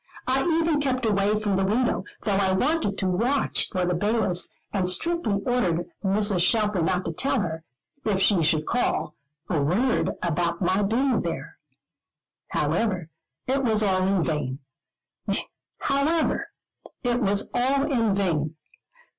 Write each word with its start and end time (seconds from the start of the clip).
I 0.25 0.41
even 0.43 0.81
kept 0.81 1.05
away 1.05 1.39
from 1.39 1.55
the 1.57 1.63
window, 1.63 2.03
though 2.23 2.35
I 2.37 2.53
wanted 2.53 2.97
to 2.97 3.07
watch 3.07 3.69
for 3.69 3.85
the 3.85 3.93
bailiffs, 3.93 4.51
and 4.73 4.89
strictly 4.89 5.39
ordered 5.45 5.91
Mrs. 6.03 6.39
Shelfer 6.41 6.81
not 6.81 7.05
to 7.05 7.13
tell 7.13 7.39
her, 7.41 7.63
if 8.03 8.19
she 8.19 8.41
should 8.41 8.65
call, 8.65 9.13
a 9.47 9.61
word 9.61 10.09
about 10.23 10.59
my 10.59 10.81
being 10.81 11.21
there. 11.21 11.59
However, 12.47 13.09
it 13.45 13.63
was 13.63 13.83
all 13.83 14.07
in 14.07 14.23
vain. 14.23 14.57